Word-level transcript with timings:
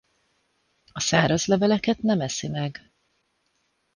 A 0.91 0.99
száraz 0.99 1.45
leveleket 1.45 2.01
nem 2.01 2.21
eszi 2.21 2.47
meg. 2.47 2.91